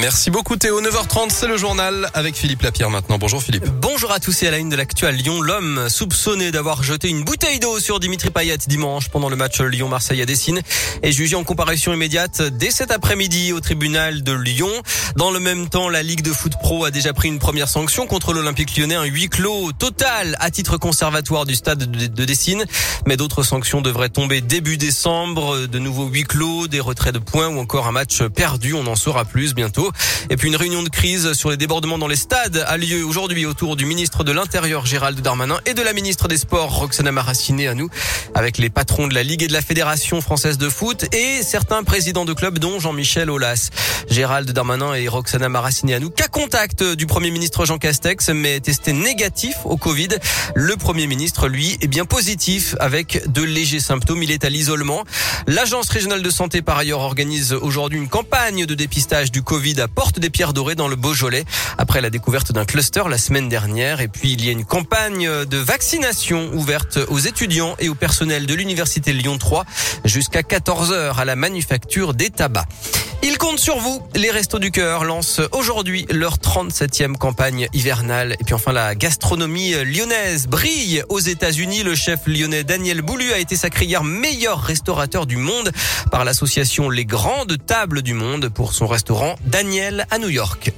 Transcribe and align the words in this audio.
Merci 0.00 0.32
beaucoup 0.32 0.56
Théo. 0.56 0.82
9h30, 0.82 1.30
c'est 1.30 1.46
le 1.46 1.56
journal 1.56 2.10
avec 2.12 2.34
Philippe 2.34 2.62
Lapierre 2.62 2.90
maintenant. 2.90 3.18
Bonjour 3.18 3.40
Philippe. 3.40 3.68
Bonjour 3.68 4.10
à 4.10 4.18
tous 4.18 4.42
et 4.42 4.48
à 4.48 4.50
la 4.50 4.58
une 4.58 4.68
de 4.68 4.74
l'actuel 4.74 5.14
Lyon. 5.14 5.40
L'homme 5.40 5.88
soupçonné 5.88 6.50
d'avoir 6.50 6.82
jeté 6.82 7.08
une 7.08 7.22
bouteille 7.22 7.60
d'eau 7.60 7.78
sur 7.78 8.00
Dimitri 8.00 8.30
Payet 8.30 8.58
dimanche 8.66 9.10
pendant 9.10 9.28
le 9.28 9.36
match 9.36 9.60
Lyon-Marseille 9.60 10.20
à 10.22 10.26
Dessine 10.26 10.60
est 11.04 11.12
jugé 11.12 11.36
en 11.36 11.44
comparution 11.44 11.94
immédiate 11.94 12.42
dès 12.42 12.72
cet 12.72 12.90
après-midi 12.90 13.52
au 13.52 13.60
tribunal 13.60 14.24
de 14.24 14.32
Lyon. 14.32 14.72
Dans 15.14 15.30
le 15.30 15.38
même 15.38 15.68
temps, 15.68 15.88
la 15.88 16.02
Ligue 16.02 16.22
de 16.22 16.32
foot 16.32 16.54
pro 16.60 16.84
a 16.84 16.90
déjà 16.90 17.12
pris 17.12 17.28
une 17.28 17.38
première 17.38 17.68
sanction 17.68 18.08
contre 18.08 18.32
l'Olympique 18.32 18.76
lyonnais, 18.76 18.96
un 18.96 19.04
huis 19.04 19.28
clos 19.28 19.70
total 19.70 20.36
à 20.40 20.50
titre 20.50 20.78
conservatoire 20.78 21.46
du 21.46 21.54
stade 21.54 21.78
de 21.88 22.24
Dessine. 22.24 22.64
Mais 23.06 23.16
d'autres 23.16 23.44
sanctions 23.44 23.82
devraient 23.82 24.08
tomber 24.08 24.40
début 24.40 24.78
décembre, 24.78 25.68
de 25.68 25.78
nouveaux 25.78 26.08
huis 26.08 26.24
clos, 26.24 26.66
des 26.66 26.80
retraits 26.80 27.14
de 27.14 27.20
points 27.20 27.46
ou 27.46 27.60
encore 27.60 27.86
un 27.86 27.92
match 27.92 28.20
perdu. 28.24 28.74
On 28.74 28.88
en 28.88 28.96
saura 28.96 29.24
plus 29.24 29.54
bientôt. 29.60 29.92
Et 30.30 30.38
puis 30.38 30.48
une 30.48 30.56
réunion 30.56 30.82
de 30.82 30.88
crise 30.88 31.34
sur 31.34 31.50
les 31.50 31.58
débordements 31.58 31.98
dans 31.98 32.08
les 32.08 32.16
stades 32.16 32.64
a 32.66 32.78
lieu 32.78 33.04
aujourd'hui 33.04 33.44
autour 33.44 33.76
du 33.76 33.84
ministre 33.84 34.24
de 34.24 34.32
l'Intérieur 34.32 34.86
Gérald 34.86 35.20
Darmanin 35.20 35.58
et 35.66 35.74
de 35.74 35.82
la 35.82 35.92
ministre 35.92 36.28
des 36.28 36.38
Sports 36.38 36.74
Roxana 36.74 37.12
Maraciné 37.12 37.68
à 37.68 37.74
nous 37.74 37.90
avec 38.34 38.56
les 38.56 38.70
patrons 38.70 39.06
de 39.06 39.14
la 39.14 39.22
Ligue 39.22 39.42
et 39.42 39.48
de 39.48 39.52
la 39.52 39.60
Fédération 39.60 40.22
française 40.22 40.56
de 40.56 40.70
foot 40.70 41.14
et 41.14 41.42
certains 41.42 41.82
présidents 41.82 42.24
de 42.24 42.32
clubs 42.32 42.58
dont 42.58 42.80
Jean-Michel 42.80 43.28
Aulas. 43.28 43.68
Gérald 44.08 44.50
Darmanin 44.50 44.94
et 44.94 45.08
Roxana 45.08 45.50
Maraciné 45.50 45.92
à 45.92 46.00
nous. 46.00 46.08
Cas 46.08 46.28
contact 46.28 46.82
du 46.82 47.06
Premier 47.06 47.30
ministre 47.30 47.66
Jean 47.66 47.76
Castex 47.76 48.30
mais 48.30 48.60
testé 48.60 48.94
négatif 48.94 49.56
au 49.66 49.76
Covid. 49.76 50.08
Le 50.54 50.76
Premier 50.76 51.06
ministre 51.06 51.48
lui 51.48 51.76
est 51.82 51.86
bien 51.86 52.06
positif 52.06 52.76
avec 52.80 53.30
de 53.30 53.42
légers 53.42 53.78
symptômes. 53.80 54.22
Il 54.22 54.30
est 54.30 54.46
à 54.46 54.48
l'isolement. 54.48 55.04
L'Agence 55.46 55.90
régionale 55.90 56.22
de 56.22 56.30
santé 56.30 56.62
par 56.62 56.78
ailleurs 56.78 57.00
organise 57.00 57.52
aujourd'hui 57.52 57.98
une 57.98 58.08
campagne 58.08 58.64
de 58.64 58.74
dépistage 58.74 59.30
du 59.30 59.42
Covid 59.50 59.80
à 59.80 59.88
Porte 59.88 60.20
des 60.20 60.30
Pierres 60.30 60.52
Dorées 60.52 60.76
dans 60.76 60.86
le 60.86 60.94
Beaujolais 60.94 61.44
après 61.76 62.00
la 62.00 62.08
découverte 62.08 62.52
d'un 62.52 62.64
cluster 62.64 63.02
la 63.10 63.18
semaine 63.18 63.48
dernière. 63.48 64.00
Et 64.00 64.06
puis 64.06 64.30
il 64.30 64.44
y 64.44 64.48
a 64.48 64.52
une 64.52 64.64
campagne 64.64 65.28
de 65.28 65.56
vaccination 65.56 66.52
ouverte 66.54 67.00
aux 67.08 67.18
étudiants 67.18 67.74
et 67.80 67.88
au 67.88 67.96
personnel 67.96 68.46
de 68.46 68.54
l'université 68.54 69.12
Lyon 69.12 69.38
3 69.38 69.64
jusqu'à 70.04 70.44
14 70.44 70.92
heures 70.92 71.18
à 71.18 71.24
la 71.24 71.34
manufacture 71.34 72.14
des 72.14 72.30
tabacs. 72.30 72.68
Ils 73.22 73.36
comptent 73.36 73.58
sur 73.58 73.78
vous. 73.78 74.02
Les 74.14 74.30
Restos 74.30 74.58
du 74.58 74.70
Cœur 74.70 75.04
lancent 75.04 75.42
aujourd'hui 75.52 76.06
leur 76.10 76.36
37e 76.38 77.16
campagne 77.16 77.68
hivernale. 77.74 78.36
Et 78.40 78.44
puis 78.44 78.54
enfin, 78.54 78.72
la 78.72 78.94
gastronomie 78.94 79.74
lyonnaise 79.84 80.46
brille 80.46 81.02
aux 81.08 81.18
États-Unis. 81.18 81.82
Le 81.82 81.94
chef 81.94 82.20
lyonnais 82.26 82.64
Daniel 82.64 83.02
Boulu 83.02 83.32
a 83.32 83.38
été 83.38 83.56
sacré 83.56 83.86
meilleur 84.02 84.60
restaurateur 84.62 85.26
du 85.26 85.36
monde 85.36 85.70
par 86.10 86.24
l'association 86.24 86.88
Les 86.88 87.04
Grandes 87.04 87.56
Tables 87.66 88.02
du 88.02 88.14
Monde 88.14 88.48
pour 88.48 88.72
son 88.72 88.86
restaurant 88.86 89.36
Daniel 89.44 90.06
à 90.10 90.18
New 90.18 90.28
York. 90.28 90.72